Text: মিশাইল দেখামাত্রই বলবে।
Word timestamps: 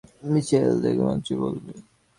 মিশাইল 0.31 0.73
দেখামাত্রই 0.83 1.37
বলবে। 1.41 1.73